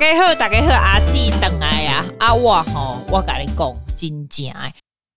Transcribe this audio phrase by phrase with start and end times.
[0.00, 2.02] 大家好，大家好，阿姊回来呀！
[2.18, 4.72] 啊，我吼，我甲你讲，真正诶。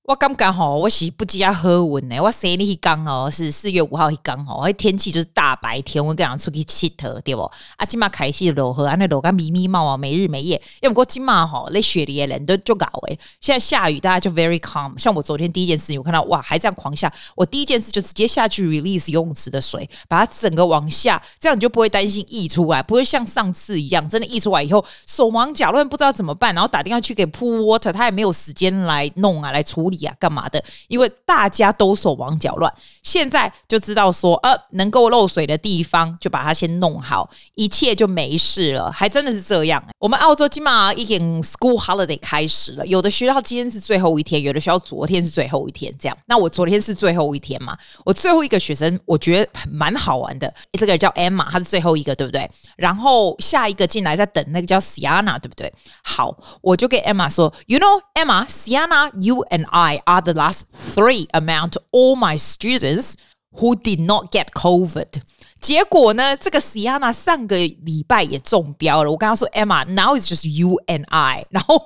[0.05, 2.20] 我刚刚吼，我是不加喝温呢。
[2.20, 7.44] 我生日一刚哦，是四月五号一刚好，天气就是大白天，我跟人出去佚佗，对不？
[7.77, 10.62] 啊，今嘛开始落雨，啊，那落个咪咪毛啊，没日没夜。
[10.81, 13.18] 要不过今嘛吼，那雪里的人都就搞诶。
[13.39, 14.91] 现在下雨，大家就 very calm。
[15.00, 29.92] 像我昨天第一件事情，我看到哇，还这样狂下，我第一件事就直接下去 release 游泳池的水，把它整个往下，这样你就不会担心溢出来，不会像上次一样，真的溢出来以后手忙脚乱，不知道怎么办，然后打电话去给 pool water，他也没有时间来弄啊，来处理。
[29.97, 30.63] 呀，干嘛的？
[30.88, 38.91] 因为大家都手忙脚乱，现在就知道说，呃，能够漏水的地方就把它先弄好，一切就没事了。
[38.91, 39.83] 还真的是这样。
[39.99, 45.94] 我们澳洲今嘛已经 school holiday 开始了，有的学校今天是最后一天，有的学校昨天是最后一天。
[45.99, 47.77] 这样，那我昨天是最后一天嘛？
[48.05, 50.53] 我最后一个学生，我觉得蛮好玩的。
[50.73, 52.50] 这个叫 Emma，她是最后一个，对不对？
[52.75, 55.72] 然后下一个进来在等那个叫 Siana，对不对？
[56.03, 59.83] 好，我就跟 Emma 说，You know Emma，Siana，you and I。
[59.84, 63.17] I are the last three among all my students
[63.56, 65.22] who did not get COVID.
[65.64, 66.36] 结果呢？
[66.36, 69.09] 这个 Siana 上个礼拜也中标了。
[69.09, 71.45] 我跟他说，Emma，now is just you and I。
[71.50, 71.81] 然后，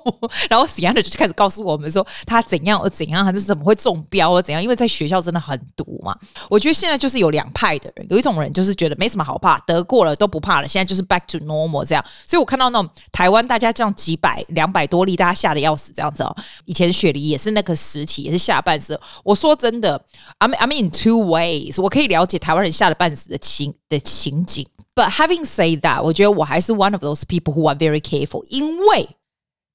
[0.50, 4.42] 然后 Siana 就开始告诉我们说，他怎样怎样，他是怎么会中标啊？
[4.42, 4.60] 怎样？
[4.60, 6.18] 因为在学校真的很毒嘛。
[6.50, 12.04] 我觉得现在就是有两派的人，有一种人就是觉得没什么好怕，得过了都不怕了，现在就是 back to normal 这样。
[12.26, 16.36] 所以我看到那种台湾大家这样几百、两百多例，大家吓得要死这样子哦。
[16.64, 19.00] 以前雪梨也是那个时期，也是吓半死。
[19.22, 20.04] 我说真的
[20.40, 23.67] ，I'm I'm in two ways，我可以了解台湾人吓得半死的情。
[23.89, 29.09] 的情景，But having said that，我觉得我还是 one of those people who are very careful，因为。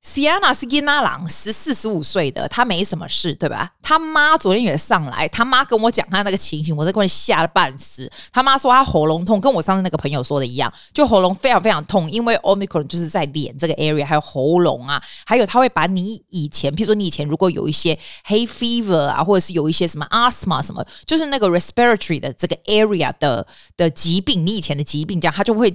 [0.06, 3.72] Sienna 是囡仔郎，十四十五岁的，他没什么事，对吧？
[3.82, 8.12] 他妈昨天也上来，他妈跟我讲他那个情形，我在外面吓得半死。
[8.34, 17.98] 他妈说他喉咙痛，跟我上次那个朋友说的一样，就喉咙非常非常痛，因为 Omicron 就是在脸这个 area，还有喉咙啊，还有他会把你以前，譬如说你以前如果有一些
[18.28, 23.48] hay fever 啊，或者是有一些什么 asthma 什么，就是那个 respiratory 的这个 area 的
[23.78, 25.74] 的疾病，你以前的疾病这样，他就会。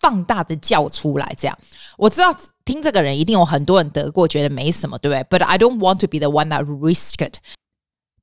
[0.00, 1.58] 放大的叫出来，这样
[1.96, 7.34] 我知道听这个人一定有很多人得过，觉得没什么，对不对？But I don't want to be the one that risked。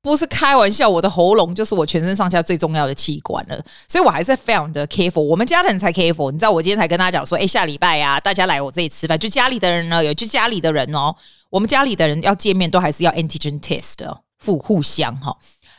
[0.01, 5.21] 不是开玩笑，我的喉咙就是我全身上下最重要的器官了，所以我还是非常的 careful。
[5.23, 11.15] 我们家的人才 careful，你知道，我今天才跟大家讲说，哎，下礼拜呀，大家来我这里吃饭，就家里的人呢，有就家里的人哦，
[11.49, 15.35] 我们家里的人要见面都还是要 antigen test 的，互互相哈，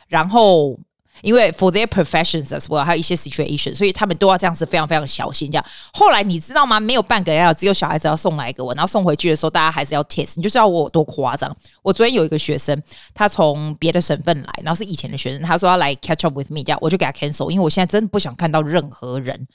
[0.09, 0.77] 然后。
[1.21, 5.51] 因为 for their professions as well，还有一些 situation，所以他们都要这样子非常非常小心。
[5.51, 6.79] 这样后来你知道吗？
[6.79, 10.33] 没有半个要，只有小孩子要送来给我，然后送回去的时候，大家还是要 test。
[10.35, 11.55] 你就知道我有多夸张。
[11.81, 12.81] 我昨天有一个学生，
[13.13, 19.47] 他从别的省份来，然后是以前的学生，他说要来 catch up with me，这样我就给他 cancel，因为我现在真的不想看到任何人，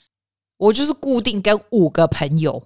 [0.57, 2.63] 我就是固定跟五个朋友。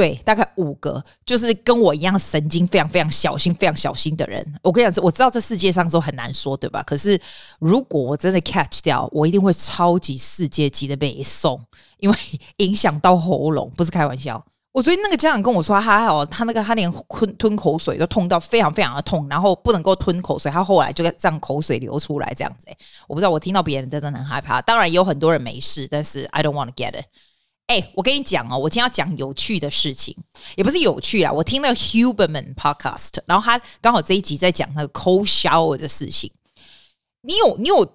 [0.00, 4.42] 对，大概五个，就是跟我一样神经非常非常小心、非常小心的人。
[4.62, 6.82] 我跟你讲，我知道这世界上都很难说，对吧？
[6.84, 7.20] 可是
[7.58, 11.62] 如果我真的 catch 掉，我一定会超级世界级的被送，
[11.98, 12.16] 因为
[12.56, 14.42] 影响到喉咙，不是开玩笑。
[14.72, 22.68] 我昨天那个家长跟我说，他哦，他那个他连吞吞口水都痛到非常非常的痛，然后不能够吞口水，他后来就让口水流出来这样子。
[23.06, 24.62] 我不知道，我听到别人真的很害怕。
[24.62, 27.04] 当然有很多人没事，但是 I don't want to get it。
[27.70, 30.16] 哎、我跟你讲哦，我今天要讲有趣的事情，
[30.56, 31.32] 也不是有趣啊。
[31.32, 36.32] 我听那个 Huberman Podcast，然后他刚好这一集在讲那个 cold shower 的事情。
[37.20, 37.86] 你有你有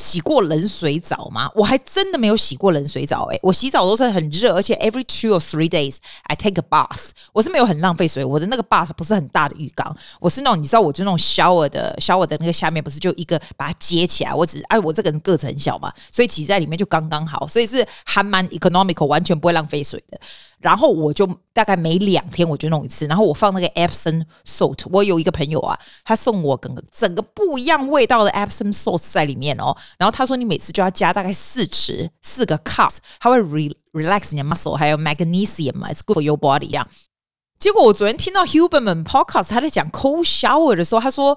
[0.00, 1.50] 洗过冷水澡吗？
[1.54, 3.26] 我还真的没有洗过冷水澡。
[3.30, 7.10] 哎，我洗澡都是很热，而且 every two or three days I take a bath。
[7.32, 20.18] 我是没有很浪费水，我的那个 bath 不是很大的浴缸，我是那种你知道，我就那种 shower 的 shower 的那个下面不是就一个把它接起来，我只哎我这个人个子很小嘛，所以挤在里面就刚刚好，所以是还蛮 economical，完全不会浪费水的。
[20.60, 24.86] 然后我就大概每两天我就弄一次，然后我放那个 Epsom salt。
[24.90, 29.76] 我有一个朋友啊，他送我整个整个不一样味道的 Epsom salt 在里面哦。
[29.98, 36.86] 然后他说你每次就要加大概四匙四个 cups，它会 re relax 你的 muscle，还有 magnesium 嘛，it's good for your body 呀。
[37.58, 41.36] 结果我昨天听到 Huberman podcast 他在讲 cold shower 的时候，他说。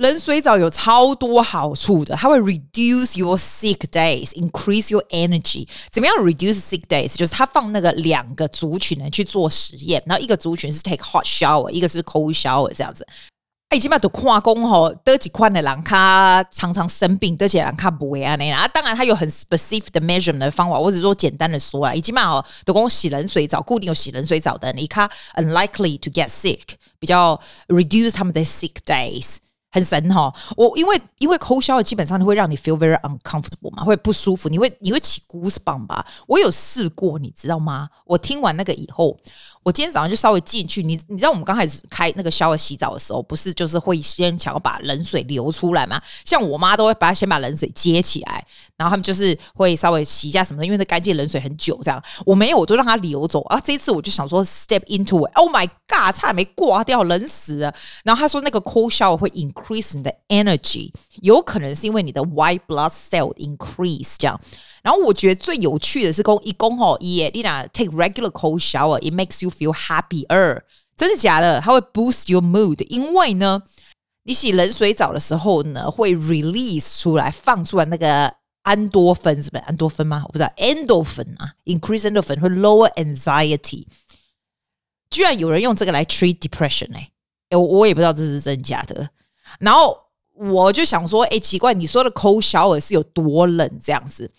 [0.00, 5.68] 冷水澡有超多好处的，它会 reduce your sick days，increase your energy。
[5.92, 7.14] 怎么样 reduce sick days？
[7.14, 13.06] 就是他放那个两个族群呢去做实验，然后一个族群是 take hot shower，一个是 cold shower 这样子。
[13.68, 18.66] 哎，起码都跨工吼，得几块的人他常常生病，得几人他不会啊那啊。
[18.68, 21.94] 当然，他有很 specific 的 measurement 的方法，我只是说简单的说啊。
[21.96, 26.60] 起码哦，都讲洗冷水澡，固定有洗冷水澡的，你看 unlikely to get sick，
[26.98, 27.38] 比较
[27.68, 29.36] reduce 他们的 sick days。
[29.70, 30.34] 很神哈！
[30.56, 36.04] 我因为因为抠消基本上会让你 feel very uncomfortable 嘛，会不舒服，你会你会起 goosebump 吧？
[36.26, 37.88] 我有试过，你知道吗？
[38.04, 39.16] 我听完那个以后。
[39.62, 46.00] 我今天早上就稍微进去，你你知道我们刚开始开那个 shower 洗澡的时候，不是就是会先想要把冷水流出来吗？
[46.24, 48.42] 像我妈都会把它先把冷水接起来，
[48.78, 52.02] 然后他们就是会稍微洗一下什么的，因为那干净冷水很久这样。
[52.24, 53.60] 我没有，我都让它流走啊。
[53.60, 57.74] 这一次我就想说 step into it，Oh my god，差点没挂掉，冷死了。
[58.02, 60.90] 然后他说那个 cold shower 会 increase 你的 energy，
[61.20, 64.40] 有可能是因为你的 white blood cell increase 这样。
[64.82, 70.62] 然后我觉得最有趣的是公一公吼耶，你俩 take regular cold shower，it makes you feel happier。
[70.96, 71.60] 真的假的？
[71.60, 73.62] 它会 boost your mood，因为呢，
[74.24, 80.22] 你洗冷水澡的时候呢，会 release 出来放出来那个安多芬，是不是安多芬吗？
[80.26, 83.86] 我不知道，endorphin 啊，increase endorphin 会 lower anxiety。
[85.08, 87.10] 居然有人用这个来 treat depression 哎，
[87.56, 89.08] 我我也不知道这是真假的。
[89.58, 89.98] 然后
[90.36, 94.30] 我就想说，哎，奇怪，你说的 cold shower 是有多冷这样子？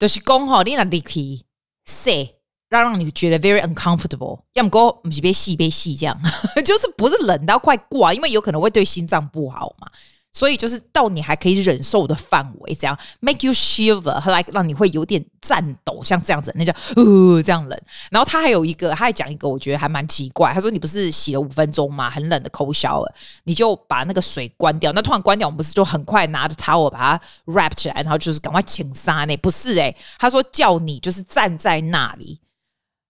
[0.00, 1.44] 就是讲吼，你那里可以
[1.84, 2.32] 晒，
[2.70, 4.40] 让让你觉得 very uncomfortable。
[4.54, 6.18] 要么讲不是被洗被洗这样，
[6.64, 9.88] 就是不是冷到快挂，因为有可能会对心脏不好嘛。
[10.32, 17.80] 所以就是到你还可以忍受的范围，这样 make you shiver，like 让你会有点颤抖，像这样子，那叫呃这样冷。
[18.10, 20.52] 然后他还有一个，他还讲一个，我觉得还蛮奇怪。
[20.52, 22.08] 他说你不是洗了五分钟吗？
[22.08, 23.08] 很冷的 cold shower，
[23.44, 24.92] 你就把那个水关掉。
[24.92, 29.36] 那突然关掉，我们不是就很快拿着 towel 把它 wrap 起来，然后就是赶快请沙呢？
[29.38, 32.38] 不是诶、他说叫你就是站在那里。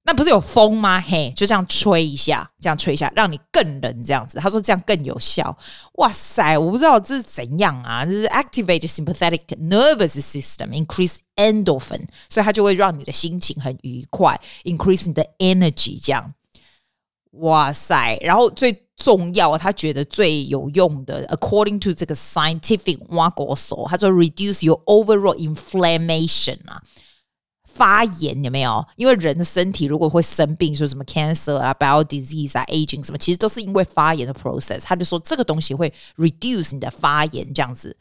[0.03, 1.01] 那不是有风吗？
[1.01, 4.39] 嘿，就这样吹一下，这样吹一下，让你更冷这样子。
[4.39, 5.57] 他说这样更有效。
[5.95, 8.05] 哇塞，我不知道这是怎样啊！
[8.05, 16.01] 这是 activate sympathetic nervous system，increase endorphin，所以它就会让你的心情很愉快，increase 你的 energy。
[16.03, 16.33] 这样，
[17.33, 18.19] 哇塞！
[18.23, 26.83] 然后最重要，他觉得最有用的，according to 这个 scientific 挖国手，他说 reduce your overall inflammation 啊。
[27.73, 28.85] 发炎有没有？
[28.97, 34.83] 因为人的身体如果会生病，说什么 cancer 啊、bowel disease 啊、aging 什么，其实都是因为发炎的 process。
[34.83, 37.97] 他就说这个东西会 reduce 你的发炎这样子，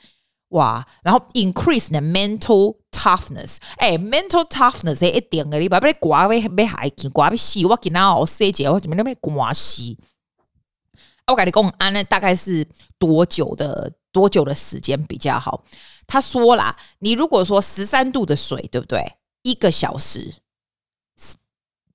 [0.50, 3.58] 哇，然后 increase 你的 mental toughness。
[3.78, 9.98] 哎，mental toughness 一点而已，把被刮被被害去刮被洗，我给他哦，细节我怎么那么刮洗？
[11.28, 12.68] 我跟你讲，安呢大概是
[12.98, 15.64] 多久的多久的时间比较好？
[16.08, 19.00] 他说啦，你如果说十三度的水，对不对？
[19.50, 20.36] 一个小时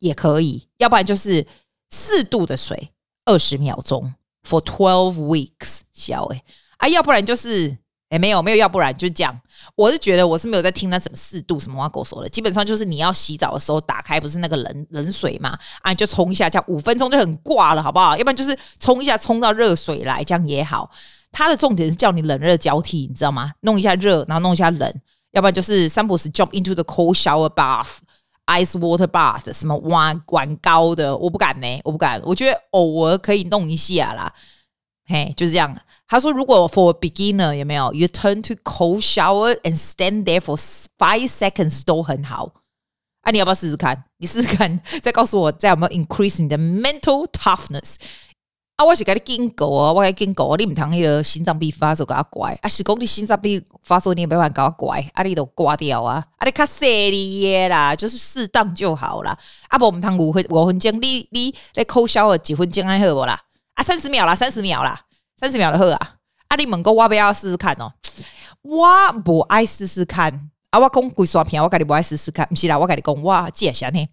[0.01, 1.47] 也可以，要不然就是
[1.91, 2.91] 四度的水
[3.25, 4.13] 二十秒钟
[4.43, 6.43] ，for twelve weeks，小哎
[6.79, 7.79] 啊，要不然就是
[8.09, 9.41] 哎没有没有，要不然就这样。
[9.77, 18.17] 我是觉得我是没有在听那什么四度什么话狗说的，基本上就是你要洗澡的时候打开不是那个冷冷水嘛，啊你就冲一下，这样五分钟就很挂了，好不好？
[18.17, 20.91] 要不然就是冲一下冲到热水来，这样也好。
[21.31, 23.53] 它的重点是叫你冷热交替，你知道吗？
[23.61, 25.01] 弄一下热，然后弄一下冷。
[25.34, 27.98] 要不然就是三不五时 jump into the cold shower bath,
[28.48, 32.22] ice water bath，什么玩玩高的，我不敢呢，我不敢。
[32.24, 34.34] 我觉得偶尔可以弄一下啦，
[35.06, 35.80] 嘿，就是这样。
[36.08, 40.58] 他说，如果 for a beginner 有没有，you turn to cold shower and stand there for
[40.98, 42.52] five seconds 都很好。
[43.22, 44.06] 啊，你要不要试试看？
[44.18, 47.98] 你试试看，再告诉我，再有没有 increase 你的 mental toughness。
[48.77, 59.39] 啊，我是甲你警告啊，我甲你警告啊，你唔通迄个心脏病发作给他怪啊，是讲你心脏病发作你也没办法给他怪，啊，你都挂掉啊，啊，你卡细腻啦，就是适当就好啦。
[59.69, 63.41] 啊，不，唔通五分五分钟，你你咧扣小了几分钟还好不啦？
[63.75, 65.01] 啊，三十秒啦，三十秒啦，
[65.37, 66.15] 三十秒就好啊。
[66.49, 67.93] 啊，你问过我不要试试看哦，
[68.63, 70.51] 我不爱试试看。
[70.71, 74.09] 啊，我讲鬼刷片，我跟你不爱试试看，毋是啦，我跟你讲，我记下呢。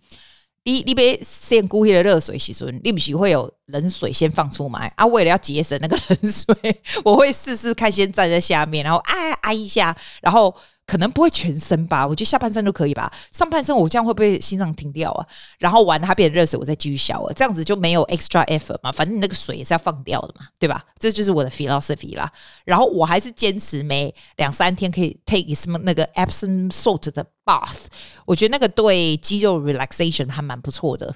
[0.64, 5.06] 你你别先鼓起的热水洗顺，你不是会有冷水先放出来啊？
[5.06, 10.56] 为了要节省那个 冷水，我会试试看，先站在下面，然后哎哎一下，然后。
[10.92, 13.10] 可能不会全身吧，我觉得下半身都可以吧。
[13.32, 15.26] 上半身我这样会不会心脏停掉啊？
[15.58, 18.92] 然后完它变成热水，我再继续消啊，这样子就没有 extra effort 嘛。
[18.92, 20.84] 反正你那个水也是要放掉的嘛，对吧？
[21.00, 22.30] 这就是我的 philosophy 啦。
[22.66, 27.86] 然后我还是坚持每两三天可以 take 什么那个 Epsom salt 的 bath，
[28.26, 31.16] 我觉得那个对肌肉 relaxation 还蛮不错的。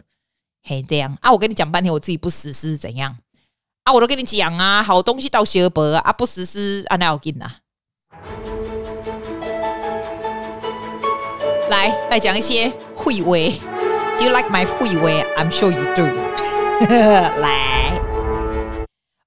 [0.63, 3.17] 嘿，这样啊，我跟你讲半天，我自己不实施是怎样
[3.84, 3.91] 啊？
[3.91, 7.58] 我都跟你讲啊，好东西到小白啊，不实施啊，那要紧啊。
[11.69, 13.50] 来来讲一些会威
[14.17, 16.03] ，Do you like my 会威？I'm sure you do。
[17.41, 17.94] 来，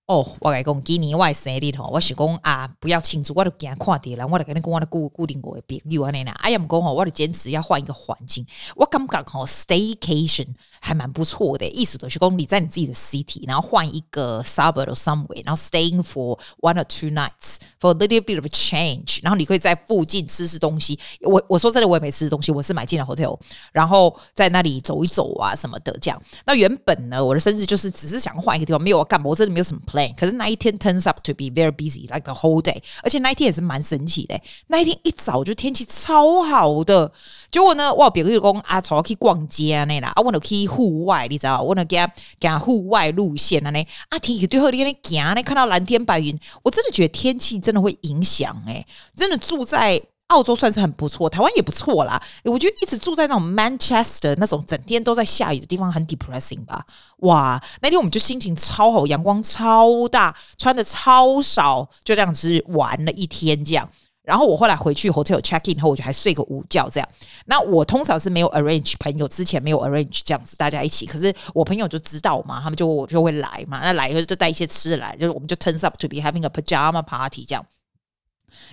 [0.08, 6.32] 哦，我来讲，今年我生日吼，我是讲啊，不要庆祝，我都惊看到了，我就跟你讲我的固固定过的朋友安尼啦。
[6.40, 8.46] 哎呀，唔讲吼，我就坚持要换一个环境。
[8.74, 10.46] 我感觉吼，staycation
[10.80, 18.36] 还蛮不错的，意思就是讲你在你自己的 city，然后换一个 suburb or somewhere，然后 staying for one or two nights for a little bit
[18.36, 20.98] of a change，然后你可以在附近吃吃东西。
[21.20, 23.38] 我我说真的，我也没吃东西，我是买进了 hotel，
[23.72, 26.18] 然后在那里走一走啊什么的这样。
[26.46, 29.98] 那原本呢，我的生日就是只是想换一个地方，没有要干嘛，我真的没有什么 plan。
[30.17, 34.38] 可是那一天 turns up to be very busy like the whole day，而且那一天也是蛮神奇的。
[34.69, 37.11] 那一天一早就天气超好的，
[37.50, 41.97] 结果呢，我别个就讲啊，走去逛街啊那啦，啊，我那去户外，你知道，我那给
[42.38, 50.02] 给户外路线啊那啊，天气最后你那行，你看到蓝天白云，我真的觉得天气真的会影响诶，真的住在。
[50.28, 52.23] 澳洲算是很不错，台湾也不错啦。
[52.44, 56.85] 我觉得一直住在那种 Manchester 那种整天都在下雨的地方很 depressing 吧。
[57.18, 63.88] 哇，那天我们就心情超好，阳光超大，穿的超少，就这样子玩了一天这样。
[64.23, 67.08] 然后我后来回去 hotel check in 后，我就还睡个午觉这样。
[67.47, 77.64] 那我通常是没有 arrange 朋友之前没有 arrange 这样子大家一起，可是我朋友就知道嘛，他们就我就会来嘛，那来以后就带一些吃的来，就是我们就 turns up to be having a pajama party 这样。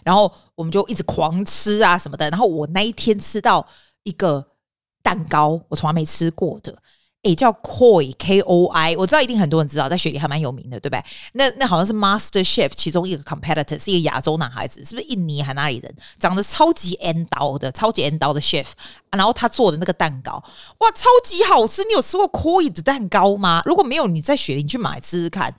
[0.04, 3.66] 然后我们就一直狂吃啊什么的，然后我那一天吃到
[4.04, 4.46] 一个
[5.02, 6.76] 蛋糕，我从来没吃过的，
[7.24, 11.04] 诶，叫 Koi K O I，我知道一定很多人知道，在雪梨还蛮有名的，对不对？
[11.34, 15.96] 那那好像是 Master Chef 其中一个 competitor，是一个亚洲男孩子，是不是印尼还哪里人？
[16.20, 18.68] 长得超级 N 刀的，超级 N 刀的 chef，
[19.12, 20.34] 然后他做的那个蛋糕，
[20.80, 21.84] 哇，超级好吃！
[21.86, 23.64] 你有吃过 Koi 的蛋糕吗？
[23.66, 25.56] 如果没有，你在雪梨你去买吃吃看。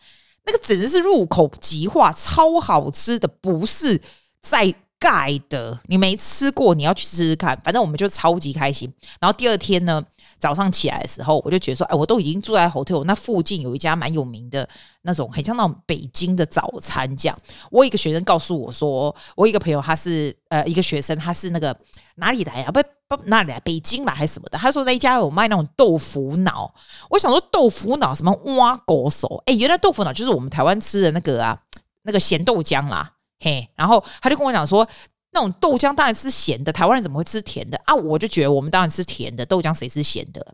[0.47, 4.01] 那个简直是入口即化，超好吃的，不是
[4.41, 5.79] 在盖的。
[5.87, 7.61] 你没吃过，你要去吃吃看。
[7.65, 8.91] 反正我们就超级开心。
[9.21, 10.03] 然后第二天呢，
[10.39, 14.67] 早上起来的时候，我就觉得说，哎，我都已经住在 hotel，那附近有一家蛮有名的
[15.03, 17.39] 那种，很像那种北京的早餐这样。
[17.71, 21.77] 我一个学生告诉我说，我一个朋友他是呃一个学生，他是那个
[22.15, 22.71] 哪里来啊？
[22.71, 22.81] 不。
[23.09, 23.61] 不，哪里来？
[23.61, 24.59] 北京来还是什么的？
[24.59, 26.75] 他说那一家有卖那种豆腐脑。
[27.09, 29.43] 我想说豆腐脑什么挖狗手？
[29.47, 31.57] 哎，原来豆腐脑就是我们台湾吃的那个啊，
[32.03, 33.13] 那个咸豆浆啦。
[33.39, 34.89] 嘿，然后他就跟我讲说，
[35.31, 37.95] 那种豆浆当然是咸的，台湾人怎么会吃甜的啊？
[37.95, 40.45] 我就觉得我们当然吃甜的豆浆，谁吃咸的？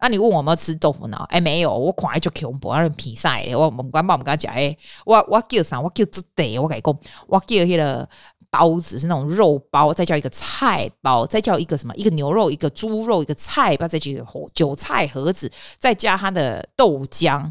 [0.00, 1.24] 那、你问我有没有吃豆腐脑？
[1.28, 5.80] 哎，没有，我看就恐怖，那比赛我我们官报我们跟他讲，哎，我我叫啥？
[5.80, 8.08] 我叫这得，我跟你讲，我叫那个。
[8.52, 11.96] 包子是那种肉包，再叫一个菜包，再叫一个什么？
[11.96, 17.50] 一个牛肉，一个猪肉，一个菜包，再叫一个韭菜盒子，再加它的豆浆，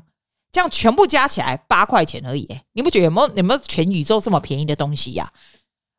[0.51, 2.47] 这样全部加起来八块钱而已。
[2.73, 5.33] 你不觉得有没有有没有全宇宙这么便宜的东西呀、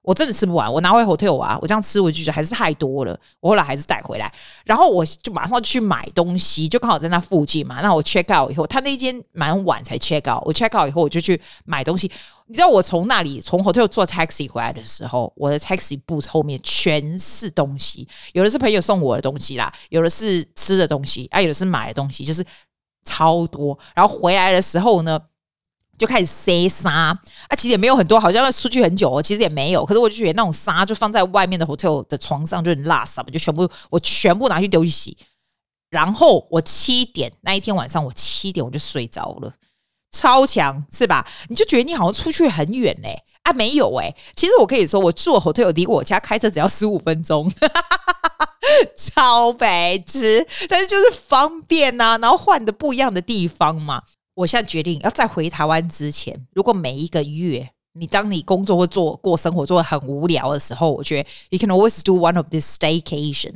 [0.02, 4.32] 我真的吃不完，我拿回 hotel 啊，我这样吃我就觉得还是太多了，我后来还是带回来，
[4.64, 7.80] 然后我就马上就去买东西，就刚好在那附近嘛。
[7.80, 12.10] 那我 check out 以后，他那间蛮晚才 check out，我 check out 以后我就去买东西。
[12.48, 22.44] 你知道我从那里从 hotel 坐 taxi 回来的时候，我的 taxi booth 后面全是东西，有的是朋友送我的东西啦，有的是吃的东西，啊，有的是买的东西，就是
[23.04, 23.78] 超多。
[23.94, 25.18] 然后回来的时候呢，
[25.98, 29.84] 就开始塞沙啊，其实也没有很多，好像要出去很久哦，其实也没有。
[29.86, 35.16] 可是我就觉得那种沙就放在外面的 hotel 的床上就很垃圾，就全部我全部拿去丢去洗。
[35.90, 39.52] 然后我七点那一天晚上，我七点我就睡着了，
[40.10, 41.28] 超强是吧？
[41.48, 43.52] 你就觉得你好像出去很远嘞、啊？
[43.52, 47.52] 没有哎、其实我可以说我住 hotel 离我家开车只要十五分钟，
[48.96, 54.02] 超白痴，但是就是方便呐、啊，然后换的不一样的地方嘛。
[54.35, 63.55] 我现在决定要在回台湾之前，如果每一个月你当你工作或做过生活做得很无聊的时候，我觉得 you can always do one of this staycation。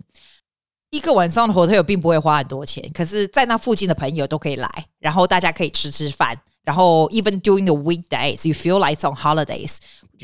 [0.89, 9.77] 一个晚上的 hotel 并不会花很多钱，可是在那附近的朋友都可以来，然后大家可以吃吃饭，然后 even during the weekdays you feel like on holidays，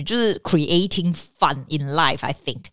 [0.03, 2.63] 就是 creating fun in life。I think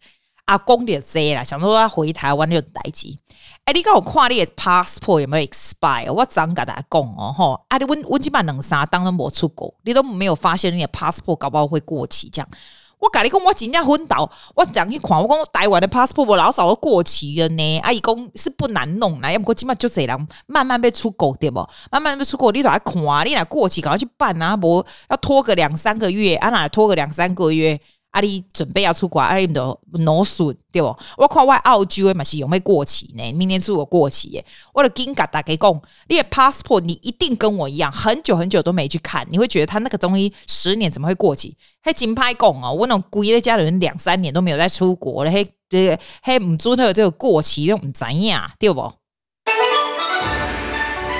[0.50, 3.20] 阿公也这啦，想说要回台湾就待机。
[3.66, 6.12] 哎，你刚我看你的 passport 有没有 expire？
[6.12, 12.32] 我怎甲大家讲哦，吼，啊，你温温基本两三当然没出国，你都没有发现你的 passport 搞不好会过期？
[12.32, 12.50] 这样，
[12.98, 17.80] 我甲你讲，我今天昏倒，我讲去看，我讲台湾的 passport 我老早都过期了呢。
[17.82, 21.64] 阿姨讲是不难弄啦，要不过基本就这样，慢慢被出国对不？
[21.92, 27.80] 慢慢被出国，你都来看，你来过期赶快去办啊，不要拖个两三个月，啊哪拖个两三个月。
[28.12, 30.98] 阿里准备要出国，阿里都脑损对不？
[31.18, 33.32] 我看我澳洲的嘛是有没有过期呢？
[33.34, 34.46] 明年出国过期耶！
[34.74, 41.56] 我的金嘎打给讲，你的 passport 你一定跟我一样，很久很久都没去看，你会觉得他那个东西十年怎么会过期？
[41.82, 48.92] 还金牌讲哦，我那种贵的家人两三年都没有再出国了，嘿，这嘿唔准他有这个过期，都唔知呀，对不？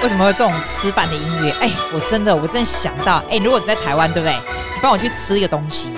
[0.02, 1.52] 为什么会这种吃饭的音乐？
[1.60, 4.34] 哎，我真的，我真的想到，哎，如果你在台湾，对不对？
[4.74, 5.90] 你帮我去吃一个东西，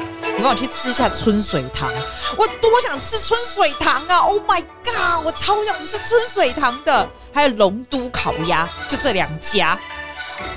[0.42, 1.88] 你帮我去吃一下春水堂，
[2.36, 9.80] 我多想吃春水堂啊！Oh my god，我超想吃春水堂的，还有龙都烤鸭，就这两家。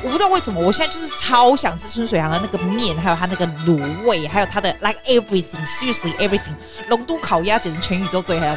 [0.02, 6.54] 我不知道为什么，我现在就是超想吃春水堂的那个面，还有它那个卤味，还有它的 like everything，seriously everything。
[6.88, 8.56] 龙都烤鸭简直全宇宙最好。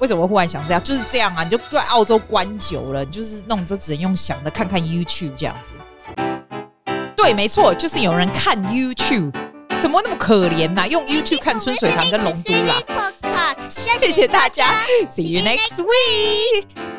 [0.00, 0.84] 为什么忽然想这样？
[0.84, 1.44] 就是这样啊！
[1.44, 5.72] 你就在澳洲关久了，你就是那种就只能用想的，看看 YouTube 这样子。
[7.16, 9.32] 对，没错，就是有人看 YouTube，
[9.80, 10.86] 怎么那么可怜呐、啊？
[10.86, 12.82] 用 YouTube 看春水堂跟龙都啦。
[13.68, 16.89] 谢谢大家，See you next week。